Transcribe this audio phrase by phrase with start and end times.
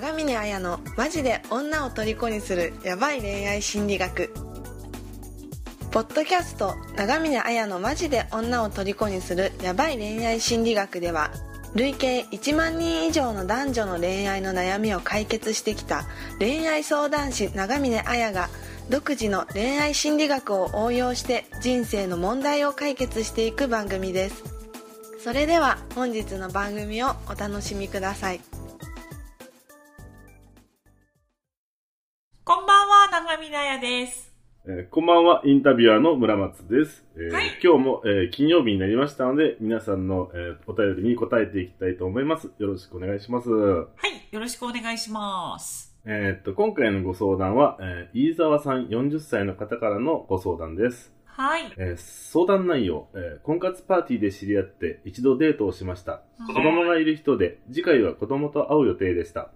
[0.00, 4.32] 長峰綾のマジで女を虜にするヤバい恋愛心理学。
[5.90, 11.32] ポッドキャスト長峰綾のマジで女を虜にするヤバい恋愛心理学では
[11.74, 16.04] 累計1万人以上の男女の恋愛の悩みを解決してきた
[16.38, 18.50] 恋愛相談師長峰綾が
[18.88, 24.44] 独自の恋愛心理学を応用して人生の問題を解決していく番組です。
[25.24, 28.57] それでは本日の番組をお楽しみください。
[33.48, 34.34] んは、長見なやです。
[34.66, 37.04] えーこんばんは、インタビュアーの村松です。
[37.16, 42.50] えーはい今日も、えー金曜日になりましたので、皆さんの、えーお便りに答えていきたいと思います。
[42.58, 43.48] よろしくお願いします。
[43.50, 45.96] はい、よろしくお願いします。
[46.04, 51.12] えーっと、今回のご相談は、えー飯沢さん40歳の方からのご相談です。
[51.24, 51.72] はい。
[51.78, 56.22] えー相談内容、えー婚活パーティーで知り合って一度デートをしました。
[56.46, 59.50] 子供がいる人で、次回は子供と会う予定でした。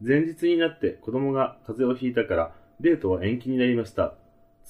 [0.00, 4.14] 前日になって子供が風邪をひいたから、デートは延期になりました。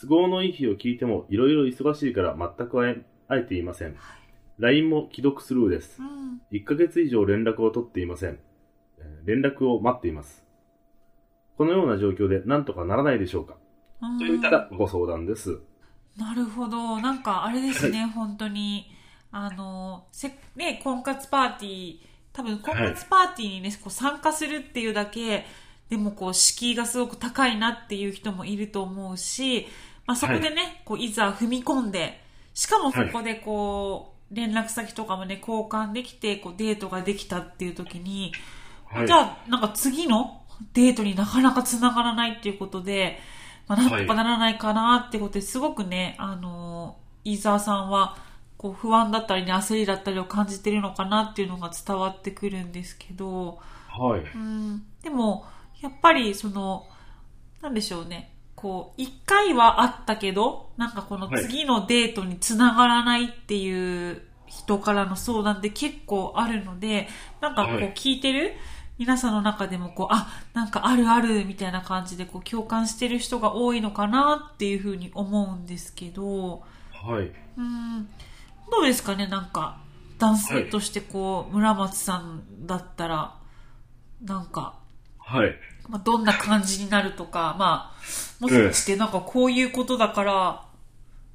[0.00, 3.96] 都合のいい日を聞いても、いろいろ忙しいから全く会え会えていません。
[4.58, 6.04] LINE も既読スルーですう。
[6.04, 6.40] ん。
[6.52, 8.38] 1ヶ月以上連絡を取っていません。
[8.98, 10.44] えー連絡を待っています。
[11.56, 13.56] このような状況で何とかならないでしょうか
[14.00, 15.60] うんといったご相談です。
[16.16, 17.00] なるほど。
[17.00, 18.90] なんかあれですね、本当に。
[19.30, 21.98] あの、せ、ね、婚活パーティー、
[22.32, 25.46] 多分婚活パーティーにね、こう参加するっていうだけ、
[25.92, 29.66] でもこう、敷居がすごく高いなっていう人もいると思うし、
[30.06, 32.18] まあそこでね、こう、いざ踏み込んで、
[32.54, 38.32] しかもそこでこう、連絡先とかもね、交換できて、こう、デートができたっていう時に、
[38.86, 39.06] はい。
[39.06, 40.40] じゃあ、なんか次の
[40.72, 43.18] デートになかなか繋がらないっていうことで、
[43.68, 48.16] まあ、なんとかならないかなってことですごくね、あの、飯沢さんは、
[48.56, 53.58] こう、不安だったりね、焦りだったりを感じてるのかなっていうのが伝わってくるんですけど、
[53.90, 54.20] はい。
[54.20, 55.44] うん、でも、
[55.82, 56.86] やっぱり、その、
[57.60, 58.32] なんでしょうね。
[58.54, 67.08] こう、一回はあったけど、なんかこのはい次のデートにつながらないっていう人からの相談って結構あるので、
[67.40, 68.54] なんかこうはい聞いてる？
[68.98, 76.62] 皆さんの中でもこう、あ、なんかあるあるみたいな感じでこう共感してる人が多いのかなっていうふうに思うんですけど、
[76.92, 77.32] はい。
[77.56, 78.08] うん、
[78.70, 79.26] どうですかね？
[79.26, 79.78] なんか、
[80.18, 83.34] 男性としてこう、村松さんだったら、
[84.22, 84.78] なんか、
[85.18, 85.54] はい。
[85.92, 90.32] まあ、どんな感じになるとか、まあ、もしかしてなんかこういうことだから、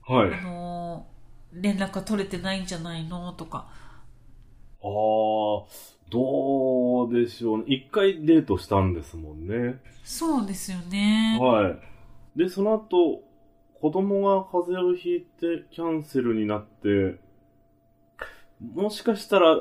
[0.05, 0.33] はい。
[0.33, 1.17] あのー
[1.53, 3.67] 連絡が取れてないんじゃないのとか。
[4.81, 4.87] ああ、
[6.09, 7.63] どうでしょうね。
[7.67, 9.79] 一回デートしたんですもんね。
[10.03, 11.37] そうですよね。
[11.41, 11.69] は
[12.35, 12.39] い。
[12.39, 13.23] で、その後、
[13.81, 17.19] 子供が風邪をひいてキャンセルになって、
[18.73, 19.55] もしかしたら、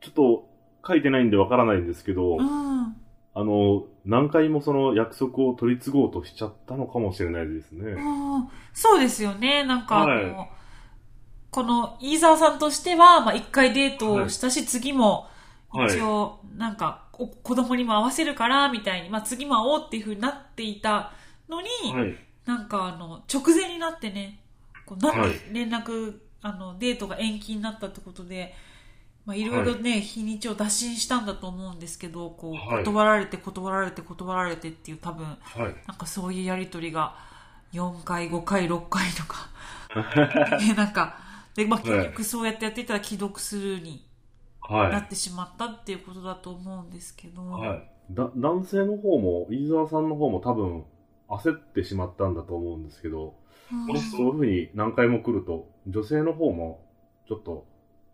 [0.00, 0.48] ちょっと
[0.86, 2.96] 書いてないんでわからないんですけど、うん。
[3.34, 7.92] あの、何回もその約束を取り継ごうとしちゃったのかもしれないですね。
[7.92, 9.64] うんそうですよね。
[9.64, 10.50] なんか、はい
[11.50, 15.28] この飯沢さんとしては、まあ、一回デートをしたし、次も、
[15.70, 21.12] はい一応、なんか、お子供にも合わせるから、みたいに、まあ、次も会おうっていうふうになっていた
[21.48, 22.16] のに、はい。
[22.44, 24.40] なんかあの、直前になってね、
[24.84, 25.12] こうな
[25.52, 28.54] 連絡、あの、デートが延期になったってことで、
[29.26, 35.74] まあいろいろね、日にちを打診したんだと思うんですけど、こう、はい断られて断られて断られてっていう多分、はい。
[35.86, 37.16] なんかそういうやりとりが
[37.72, 39.48] 4回、5回、6回とか、
[40.58, 41.16] ね、なんか、
[41.54, 44.06] で、まあ結局そうやってやっていたら既読スルーに
[44.68, 47.66] なはってしまったっていうことだと思うんですけど、い。
[47.66, 47.90] はい。
[48.10, 50.84] だ、男性の方も、飯沢さんの方も多分、
[51.28, 53.34] 焦ってしまったんだと思うんですけど、
[53.72, 56.84] うんもしそういう風に何回も来ると、女性の方も、
[57.26, 57.66] ちょっと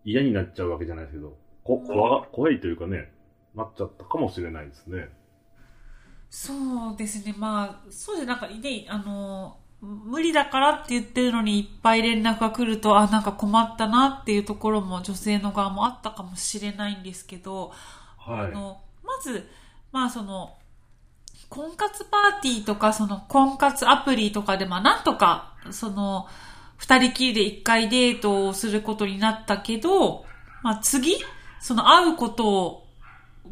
[0.05, 3.13] 嫌になっちゃうわけじゃないですけど、こ、怖が、怖いというかね、
[3.55, 5.09] なっちゃったかもしれないですね。
[6.31, 6.53] そ
[6.95, 17.73] うですね、まあ、そうですね、なんかね、あの、無理だからって言ってるのにいっぱい連絡が来ると、あ、なんか困ったなっていうところも女性の側もあったかもしれないんですけど、
[18.19, 18.47] はい。
[18.47, 19.49] あの、まず、
[19.91, 20.57] まあその、
[21.49, 26.27] 婚活パーティーとか、その婚活アプリとかで、まあなんとか、その、
[26.81, 30.25] 二人きりで一回デートをすることになったけど、
[30.63, 31.15] まあ次、
[31.61, 32.87] その会うことを、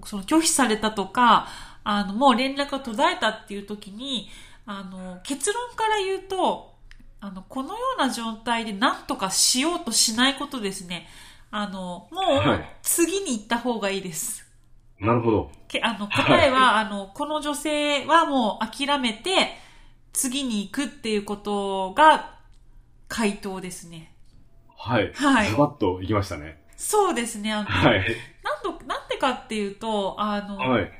[0.06, 1.46] その拒否されたとか、
[1.84, 4.30] あの、もう連絡が途絶えたっていう時に、
[4.64, 6.74] あの、結論から言うと、
[7.20, 11.06] あの、このような状態で何とかしようとしないことですね。
[11.50, 14.46] あの、もうはい次に行った方がいいです。
[14.98, 15.50] なるほど。
[15.68, 19.54] けあの、答えは、あの、この女性はもう諦めて、
[20.14, 22.37] 次に行くっていうことが、
[23.08, 24.14] 回答ですね。
[24.76, 25.12] はい。
[25.14, 26.62] はいズバッといきましたね。
[26.76, 27.52] そうですね。
[27.52, 28.04] あの、はい。
[28.44, 30.90] なんと、なんでかっていうと、あの、はい。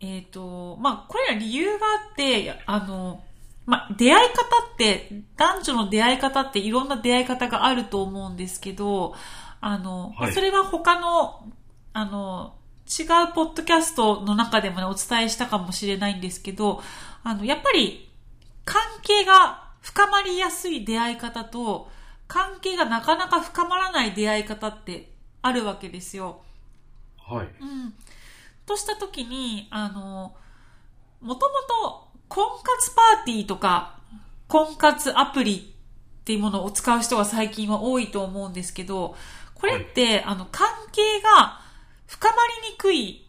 [0.00, 3.22] えっ、と、まあ、これら理由があって、あの、
[3.66, 4.34] まあ、出会い方
[4.74, 9.14] って、男女の出会い方っていろんな出会い方があると思うんですけど、
[9.60, 11.48] あの、はいそれは他の、
[11.92, 12.56] あの、
[12.86, 16.82] 違うポッドキャストの中でもね、お伝えしたかもしれないんですけど、
[17.22, 18.10] あの、やっぱり、
[18.66, 21.90] 関係が深まりやすい出会い方と、
[22.26, 25.10] 関係がなかなか深まらない出会い方って
[25.42, 26.40] あるわけですよ。
[27.18, 27.48] はい。
[27.60, 27.92] うん。
[28.64, 30.34] としたときに、あの、
[31.20, 33.98] もともと婚活パーティーとか、
[34.48, 35.74] 婚活アプリ
[36.20, 39.14] っていうものを使う人が最近は多いと思うんですけど、
[39.54, 41.60] これって、あの、関係が
[42.06, 43.28] 深まりにくい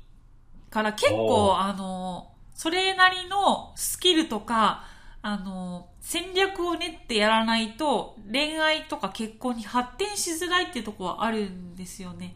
[0.69, 4.85] から結お構、ーあの、それなりのスキルとか、
[5.21, 12.35] あの、戦略を練ってやらないと、恋愛とか結婚に発展しづらいっていうところはあるんですよね。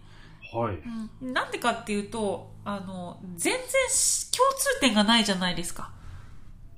[0.52, 0.82] はい。
[1.22, 5.92] うん、なんでかっていうと、あの、全然し共通点がないじゃないですか。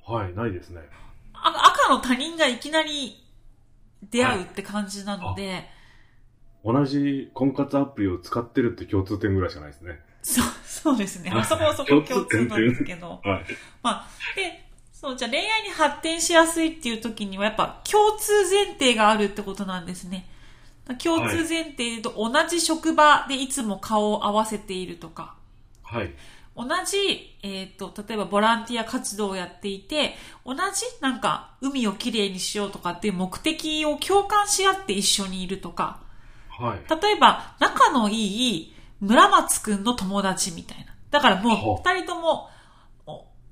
[0.06, 0.34] はい。
[0.34, 0.82] ないですね。
[1.32, 3.24] あ赤の他人がいきなり
[4.10, 5.70] 出会うって感じなので、
[6.62, 9.98] 同じ婚活アプリを使ってるって共通点ぐらいしかないですね。
[10.20, 11.30] そう、そうですね。
[11.30, 13.18] まあそこはそこ共通なんですけど。
[13.24, 13.44] はい。
[13.82, 14.61] まあ、で、
[15.02, 20.28] そう、じゃあ恋愛に発展しやすいっていう時にはやっぱ共通前提があるってことなんですね。
[21.02, 25.34] 共通前提と同じ職場でいつも顔を合わせているとか、
[25.82, 26.14] はい。
[26.54, 30.14] 同じ、えっ、と、例えばボランティア活動をやっていて、
[30.44, 30.60] 同じ
[31.00, 36.00] なんか海をきれいにしようとかっていう目的を共感し合って一緒にいるとか、
[36.48, 37.02] はい。
[37.02, 40.94] 例えば仲のいい村松くんの友達みたいな。
[41.10, 42.50] だからもほうう二人とも、お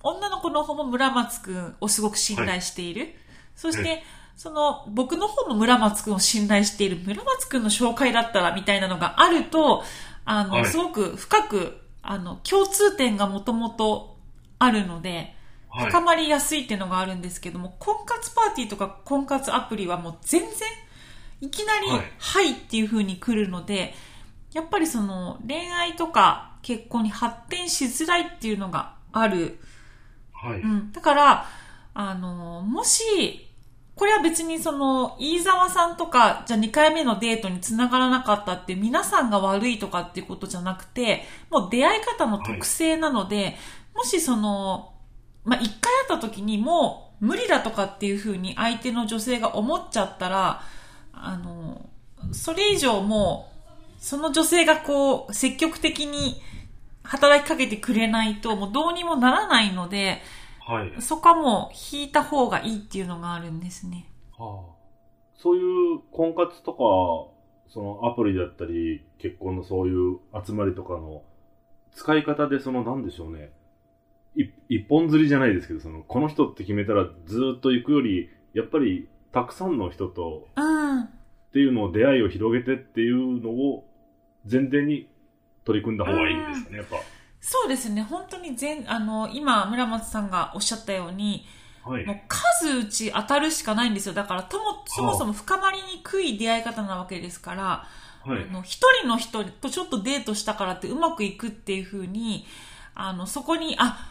[0.02, 3.14] 女の子の方も村松くんをすごく信頼している。
[3.54, 4.02] そして、え
[4.36, 9.84] その僕の方も村松くんを信頼している村松くんの紹介だったらみたいなのがあると、
[10.24, 14.16] あの、はいすごく深く、あの、共通点がもともと
[14.58, 15.34] あるので、
[15.68, 15.86] はい。
[15.90, 20.50] 深まりやすいっていうのがあるんですけども、婚活パーティーとか婚活アプリはもう全然、
[21.42, 23.94] いきなり、はいはいっていう風に来るので、
[24.52, 29.60] やっぱりその恋愛とか結婚に発展しづらいっていうのがある。
[30.42, 30.60] はい。
[30.60, 30.92] うん。
[30.92, 31.46] だから、
[31.94, 33.48] あの、もし、
[33.94, 43.56] これは別にその、飯沢さんとか、じゃあ2回目のデートにつながらなかったって皆さんが悪いとかっていうことじゃなくて、もう出会い方の特性なので、
[43.94, 44.94] もしその、
[45.44, 50.62] まあ、1回会った時にもう無理だとかっていうふうに相手の女性が思っちゃったら、
[51.12, 51.86] あの、
[52.32, 56.40] それ以上もう、その女性がこう、積極的に
[57.10, 60.22] 働きかけてくれないと、もうどうにもならないので、
[60.64, 61.02] はい。
[61.02, 64.08] そこはもう引いた方がいいっていうのがあるんですね。
[64.38, 64.74] はあ、
[65.34, 66.78] そういう婚活とか、
[67.72, 71.24] そのアプリだったり、結婚のそういう集まりとかの
[71.96, 73.50] 使い方で、そのなんでしょうね。
[74.36, 81.00] い一本釣りじゃないですけど、その、この人って決めたらずーっと行くより、やっぱりたくさんの人とうん。
[81.00, 81.08] っ
[81.52, 83.84] ていうのを出会いを広げてっていうのを
[84.48, 85.09] 前提に
[85.64, 86.96] 取り組んだ方がいいんですかね、やっぱ。
[87.40, 88.02] そうですね。
[88.02, 91.46] 本当に全、あの、今、村松さんがおっしゃったように、
[91.84, 92.12] はいも。
[92.12, 94.14] う数打ち当たるしかないんですよ。
[94.14, 97.62] だから、とも、そもそも深まりにくい出会い方なわけですから、
[98.24, 98.52] はいあ。
[98.52, 102.46] の一人の人とちょっとデートしたからってうまくいくっていう風に、
[102.94, 104.10] あの、そこに、あ、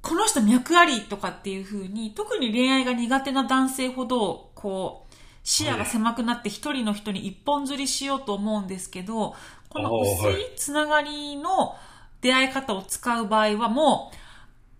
[0.00, 9.34] この人脈ありとかっていう風に、特に恋愛が苦手な男性ほど、こう、視野が狭くなって一人の人に一本釣りしようと思うんですけど、
[9.70, 11.74] この薄いいつながりの
[12.20, 14.10] 出会い方を使う場合はも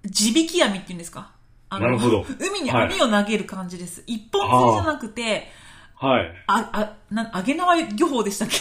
[0.04, 1.32] う、地引き網っていうんですか？
[1.72, 4.02] あのなるほど海に網を投げる感じです。
[4.08, 5.46] 一本釣りじゃなくて、
[5.94, 6.32] はい。
[6.48, 8.56] あ、あ、な、揚げ縄漁法でしたっけ？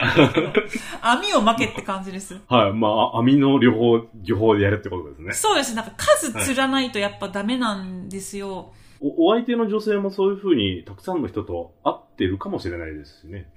[1.02, 2.40] 網を巻けって感じです。
[2.48, 2.72] はい。
[2.72, 5.32] まあ、網の両方、両方でやるってことですね。
[5.34, 5.74] そうです。
[5.74, 8.72] なんか数釣らないとやっぱダメなんですよ。
[9.00, 13.50] おお相手の女性もそういうふうにたくさんの人と会ってるかもしれないですしね。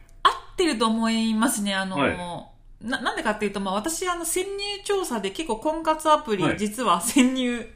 [0.63, 1.74] 合ってると思いますね。
[1.74, 2.18] あの、はい
[2.86, 7.70] な、なんでかっていうと、まあ私あの潜入調査で結構婚活アプリ、はい実は潜入、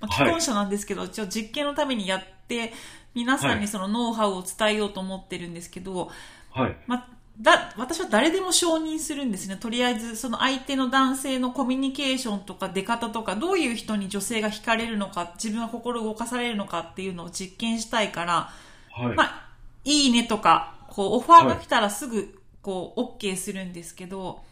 [0.00, 2.72] まあ、はい既婚者なんですけど、一応実験のためにやって、
[3.14, 6.10] 皆さんはいにそのノウハウを伝えようと思ってるんですけど、
[6.52, 6.76] はい。
[6.86, 7.08] ま、
[7.40, 9.56] だ、私は誰でも承認するんですね。
[9.56, 18.50] とりあえず、その相手の男性のコミュニケーションとか出方とか、どういう人に女性が惹かれるのか、自分は心動かされるのかっていうのを実験したいから、
[18.92, 19.16] はい。
[19.16, 19.48] まあ、
[19.84, 24.44] いいねとか、こう、オファーが来たらすぐ、こう、OK するんですけど、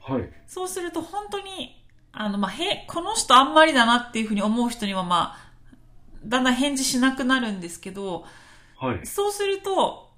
[0.00, 0.30] はい。
[0.46, 1.78] そうすると本当に、
[2.12, 5.50] あの、まあ、へ、この人あんまりだなっていうふうに思う人には、まあ、
[6.24, 8.24] だんだん返事しなくなるんですけど、
[8.78, 9.06] はい。
[9.06, 10.08] そうすると、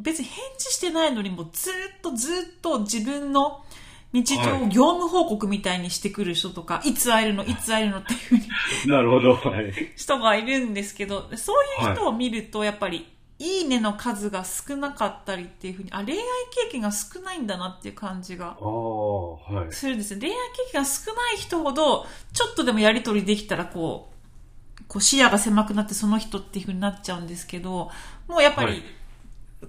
[0.00, 3.62] 別に返事してないのにもうずっとずっと自分の
[4.12, 8.42] 日常を業務報告みたいにしてくる人とか、いつ会えるの、いつ会えるのっていうふうに
[8.90, 9.34] なるほど。
[9.34, 9.72] はい。
[9.94, 13.06] 人がいるんですけど、そういう人を見ると、やっぱり、
[13.40, 16.20] いいねの数が少なかったりっていうふうに、あ、恋愛
[16.66, 19.72] 経験が少ないんだなっていう感じがああ、はい。
[19.72, 20.20] するんですよ。
[20.20, 24.10] 恋愛経験が少ない人ほど、ちょっとでもやりとりできたら、こ
[24.78, 27.90] う、こう視野が狭くなってその人っていうふうになっちゃうんですけど、
[28.28, 28.82] もうやっぱり、はい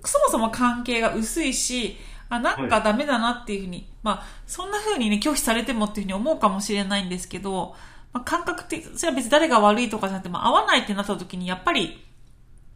[0.06, 1.98] そもそも関係が薄いし、
[2.30, 7.76] あ、なんかダメだなっていうふうに、まあ、そんなふうにね、拒否されてもっていうふうに思うかもしれないんですけど、
[8.14, 12.02] まあ、感覚的、それは別に誰が悪いとかじゃなくて、まあ、合わないってなった時に、やっぱり、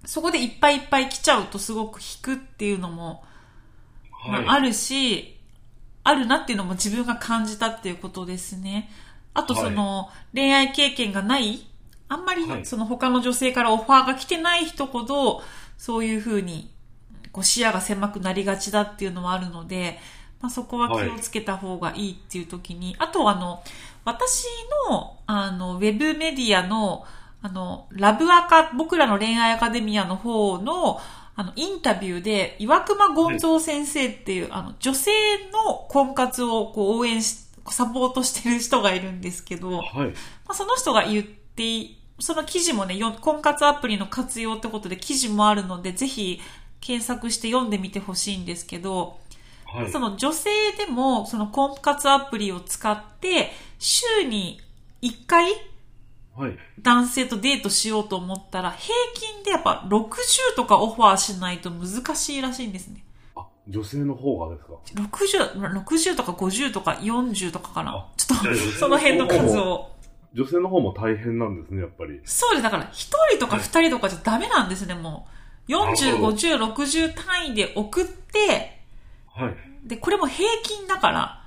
[0.05, 3.23] そこでいっぱいいっぱい来ちゃうとすごく引くっていうのも、
[4.27, 5.37] まあ、あるし、
[6.03, 8.89] あるなっていうのも自分が感じたっていうことですね。
[9.33, 11.65] あとその、恋愛経験がない、
[12.07, 12.65] あんまりはい。
[12.65, 15.41] その他の女性からオファーが来てない人ほど、
[15.77, 16.71] そういうふうに、
[17.31, 19.99] こう視野が狭くなりがちだっていうのはあるので、
[20.41, 23.63] まあ、そこは気をつけた方がいいっていう時に、あとあの、
[24.05, 24.45] 私
[24.89, 27.05] の、あの、ウェブメディアの、
[27.45, 30.99] あの、ラブアカ、僕らの恋愛アカデミアの方の、
[31.35, 35.11] あの、インタビューで、岩隈ゴンゾー先生っていう、あの、女性
[35.53, 40.13] の婚活をこう応援し、サポートしてる人がいるんですけど、まはい。
[40.47, 46.41] あ、その人が言ってい、その記事もね、よ婚活アプリの活用ってことで記事もあるので、ぜひ
[46.81, 49.19] 検索して読んでみてほしいんですけど、
[49.67, 49.91] はい。
[49.91, 50.49] その女性
[50.79, 54.61] でもその婚活アプリを使って週に
[55.03, 55.74] 1回はい。
[56.81, 63.05] 男性とデートしようと思ったら平均でやっぱ60とかオファーしないと難しいらしいんですね。
[63.35, 68.07] あ、女性の方がですか？60、60とか50とか40とかかなあ。
[68.17, 69.91] ちょっと その辺の数を。
[70.33, 72.19] 女性の方も大変なんですね、やっぱり。
[72.25, 72.63] そうです。
[72.63, 75.27] だから、一人とか二人とかじゃダメなんですね、も
[75.69, 75.71] う。
[75.71, 78.81] 40、なるほど50、60単位で送って、
[79.33, 79.55] はい。
[79.85, 81.41] で、これも平均だから、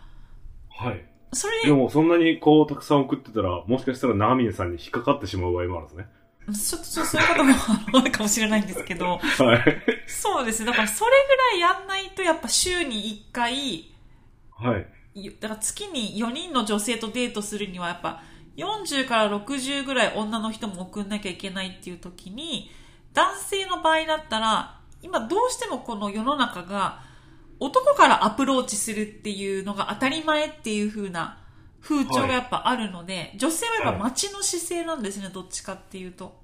[0.71, 1.08] はい。
[1.33, 6.09] それで、でも、そんなにこう、たくさん送ってたら、もしかしたら長峰さんに引っかかってしまう場合もあるんですね。
[6.53, 7.55] ちょっと、そういうことも
[8.01, 9.83] あるかもしれないんですけど、 はい。
[10.07, 10.67] そうですね。
[10.67, 13.93] だから、それぐらいやんないと、やっぱ週に1回、
[14.51, 14.87] はい。
[15.15, 18.23] いだから月に4人の女性とデートするには、やっぱ、
[18.57, 22.71] 40から60ぐらい女の人も送んなきゃいけないっていう時に、
[23.13, 27.03] 男性の場合だったら、今どうしてもこの世の中が、
[27.61, 31.45] 男からアプローチするっていうのが当たり前っていう風な
[31.81, 36.41] 風潮がやっぱあるので、女性はやっぱ待ちの姿勢なんですね、どっちかっていうと。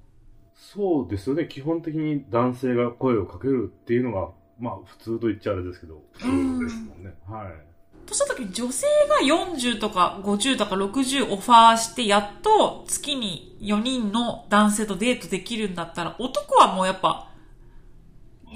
[0.55, 1.47] そうですよね。
[1.47, 4.29] 基本的に男性が声をかけるっていうのが、
[4.59, 7.13] まあ、普通と言っちゃあれですけど、普通ですもんね。
[7.27, 7.75] はい。
[8.05, 17.29] とした時に女性が40とか50とか60オファーしてやっと月に4人の男性とデートできるんだったら男はもうやっぱ、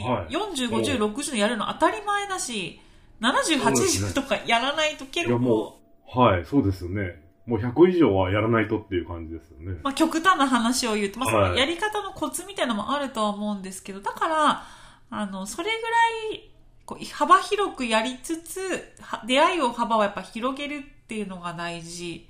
[0.03, 2.79] はい40、50、60のやるの当たり前だし、
[3.21, 7.21] 70、そうですね80とかやらないと結いやも構、はい、そうですよね。
[7.49, 9.79] もう100以上はやらないとっていう感じですよね。
[9.81, 14.63] まあ極端な話を言うと、まあそはいのやり方のコツみたいなのもあるとは思うんですけど、だから、
[15.09, 16.51] あの、それぐらい、
[16.85, 22.27] こう幅広くやりつつ、は出会いを幅をやっぱ広げるっていうのが大事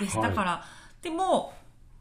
[0.00, 0.18] です。
[0.18, 0.64] はいだから、
[1.00, 1.54] でも、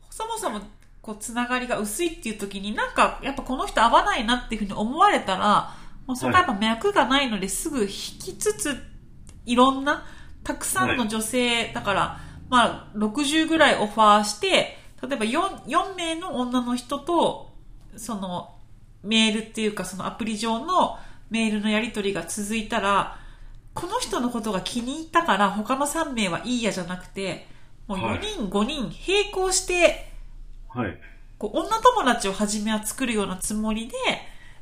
[0.09, 0.61] そもそも、
[1.07, 5.73] こう、つながりが薄いっていう時に、なんか、やっぱこの人合わないなっていうふうに思われたら、
[6.05, 8.77] もうそこはやっぱ脈がないのですぐ引きつつ、
[9.45, 10.05] いろんな、
[10.43, 17.53] たくさんの女性、だから、まあ、60ぐらいオファーして、例えば 4, 4名の女の人と、
[17.95, 18.55] その、
[19.01, 20.97] メールっていうか、そのアプリ上の
[21.29, 23.17] メールのやり取りが続いたら、
[23.73, 27.47] この人のことが気に入ったから、他の3名はいいやじゃなくて、
[27.87, 30.16] もう4人、5人並行して、
[30.81, 30.97] はい。
[31.37, 33.95] こう女友達を初めは作るようなつもりで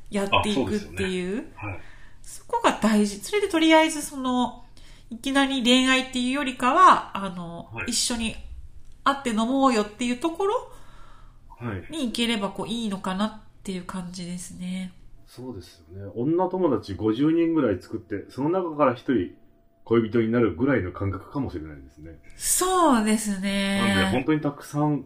[0.09, 1.79] やっていくっていう、はい。
[2.21, 3.19] そこが大事。
[3.19, 4.65] それでとりあえずその、
[5.09, 8.35] いきなり恋愛っていうよりかは、あの、はい一緒に
[9.03, 10.71] 会って飲もうよっていうところ
[11.59, 11.87] はい。
[11.91, 14.93] に行ければこういいのかなっていう感じですね。
[15.27, 16.11] そうですよね。
[16.15, 19.35] 女友達50人ぐらい作って、その中から1人
[19.85, 22.19] 恋人になるぐらいの感覚かもしれないですね。
[22.35, 24.23] そうですなので、ね本。
[24.25, 25.05] 当にたくさん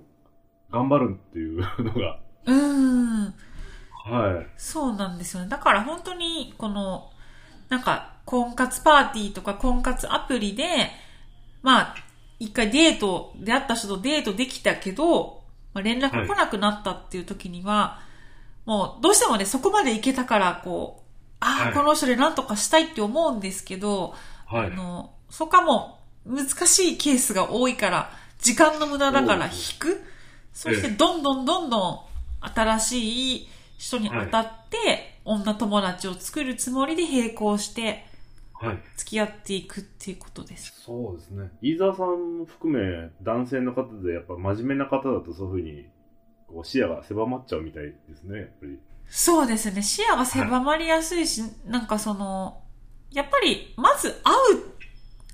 [0.72, 3.34] 頑張るっていう のが、うん。
[4.06, 4.48] はい。
[4.58, 5.50] そうなんですよね。
[5.50, 7.12] だから本当に、この、
[7.70, 10.92] なんか、婚活パーティーとか婚活アプリで、
[11.62, 11.96] まあ、
[12.40, 18.00] 一回デート、出会った人とデートできたけど、まあ、連絡来なくなったっていう時には、
[18.66, 21.10] もう、どうしてもね、そこまで行けたから、こう、
[21.40, 24.14] ああ、はいこの人で何とかしたいって思うんですけど、
[24.46, 24.68] はい。
[24.68, 30.04] あの、そこはもう、難しいケースが多いから、時間の無駄だから引く。
[30.60, 32.00] そして、どんどんどんどん、
[32.42, 33.48] 新しい
[33.78, 38.06] 人に当たって、女友達を作るつもりで並行して、
[38.54, 38.84] はい。
[38.98, 40.82] 付き合っていくっていうことです。
[40.82, 41.50] そうですね。
[41.62, 45.86] 飯沢さん含め男性の方でやっぱ真面目な方だとそういうふうに
[46.50, 48.78] こう視野が狭まっちゃうみたいですね、やっぱり。
[49.08, 49.82] そうですね。
[49.82, 52.62] 視野が狭まりやすいし、なんかその、
[53.12, 54.79] やっぱり、まず会う、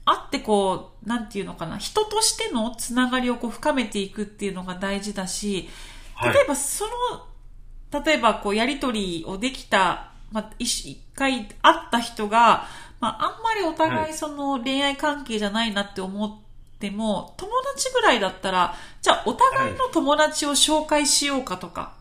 [0.06, 5.68] 会ってこう、なんていうのかな、人としてのつながりをこう深めていくっていうのが大事だし、
[6.14, 6.34] はい。
[6.34, 12.68] 例えばその、例えばこうやりとりをできた、まあ、一一回会った人が、
[13.00, 16.38] まあ、あんまりお互いその恋愛関係じゃないなって思っ
[16.80, 21.96] ても、友達ぐらいだったら、じゃあお互いの友達を紹介しようかとか、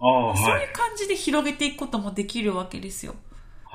[0.00, 3.14] ああ、そうはいいう感じで広げていくこともできるわけですよ。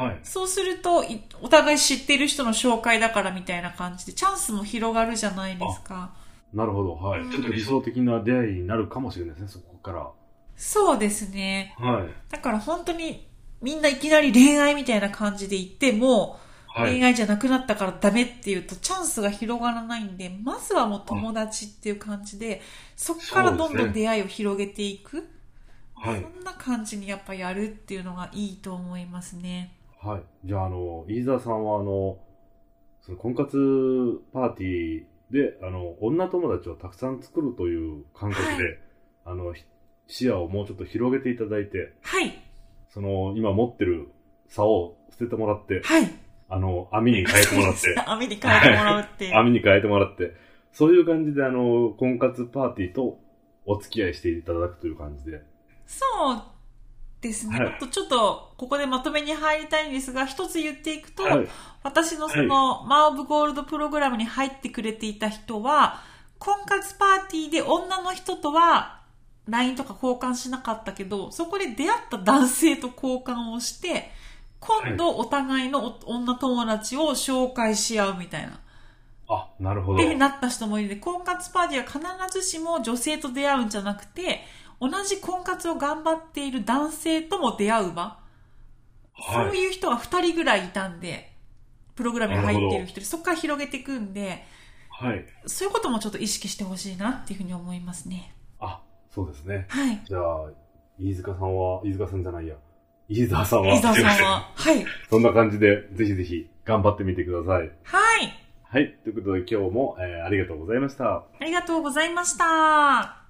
[0.05, 0.19] はい。
[0.23, 6.11] そうすると、いお互い知っている人の紹介だからみたいな感じで、チャンスも広がるじゃないですか。
[6.53, 7.21] なるほど、はい。
[7.21, 10.09] うんちょっと理想的な出会いになるかもしれないですね、そこから。
[10.55, 11.75] そうですね。
[11.79, 12.31] はい。
[12.31, 13.27] だから本当に、
[13.61, 16.91] みんないきなり恋愛みたいな感じで言っても、はい。
[16.91, 22.61] 恋愛じゃなくなったからダメっていうとチャンスが広がらないんで、まずはもう友達っていう感じで、
[22.95, 25.27] そこからどんどん出会いを広げていく。
[25.95, 26.21] はい。
[26.21, 29.75] そんな感じにやっぱやるっていうのがいいと思いますね。
[30.03, 30.47] はい。
[30.47, 32.17] じゃあ、あの、飯沢さんは、あの、
[33.01, 38.79] その婚活パーティーで、あの、女友達をたくさん作るという感覚で、はい
[39.25, 39.63] あの、ひ
[40.07, 42.33] 視野をもうちょっと広げていただいて、はい。
[42.89, 44.09] その、今持ってる
[44.49, 46.11] 差を捨ててもらって、はい。
[46.49, 49.37] あの、網に変えてもらって、 網に変えてもらうっていう。
[49.37, 50.33] 網に変えてもらって、
[50.73, 53.19] そういう感じで、あの、婚活パーティーと
[53.65, 55.41] お付き合いしていただくという感じで。
[55.85, 56.60] そう
[57.21, 57.59] ですね。
[57.59, 61.47] はいちょっと、ここでまとめに入りたいんですが、一つ言っていくと、はい。
[61.83, 66.01] 私のその、マーオブゴールドプログラムに入ってくれていた人は、
[66.39, 69.01] 婚活パーティーで女の人とは、
[69.47, 74.11] LINE とか交換しなかったけど、そこで出会った男性と交換をして、
[74.59, 78.59] 今度お互いのお女友達を紹介し合うみたいな。
[79.27, 80.03] あ、なるほど。
[80.03, 84.41] ってなった人もいるので、婚活パーティーは必ずしも女性と出会うんじゃなくて、
[84.81, 88.01] 同じ婚活を頑張っている男性とも出会う場。
[88.03, 88.21] はい
[89.23, 91.31] そういう人が2人ぐらいいたんで、
[91.95, 94.43] プログラムに入っている人で、そこから広げていくんで、
[94.89, 95.25] はい。
[95.45, 98.33] そういうこともちょっと意識してほしいなっていうふうに思いますね。
[98.59, 99.65] あ、そうですね。
[99.69, 100.01] はい。
[100.05, 100.49] じゃあ、
[100.99, 102.55] 飯塚さんは、飯塚さんじゃないや。
[103.07, 104.51] 飯沢さんは、伊沢さんは。
[104.55, 104.85] はい。
[105.09, 107.71] そんな感じで、ぜひぜひ頑張ってみてください。
[107.83, 108.33] はい。
[108.63, 108.93] はい。
[109.03, 111.25] ということで今日も、えーありがとうございました。
[111.39, 113.20] ありがとうございました。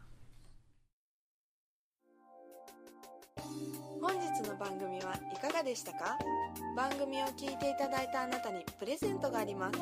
[5.61, 6.17] かがでしたか？
[6.75, 9.77] 番組を聞いていただいたあなたにプレゼントがあります。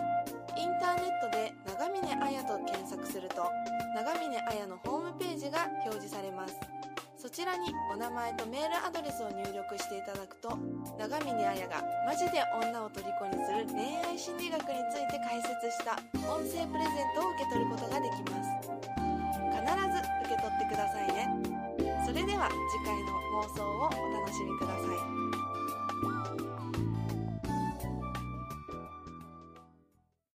[0.60, 3.48] インターネットで長峰彩と検索すると
[3.96, 6.60] 長峰彩のホームページが表示されます。
[7.15, 10.58] そちらにお名前とメールアドレスを入力していただくと
[10.98, 15.96] 長峰彩がマジで女を虜にする恋愛心理学について解説した
[16.28, 18.68] 音声プレゼントを受け取ることができます。
[19.56, 21.32] 必ず受け取ってくださいね。
[22.06, 25.29] それでは次回の放送をお楽しみください。